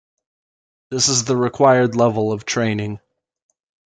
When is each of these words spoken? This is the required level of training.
This 0.89 1.09
is 1.09 1.25
the 1.25 1.37
required 1.37 1.95
level 1.95 2.31
of 2.31 2.43
training. 2.43 2.99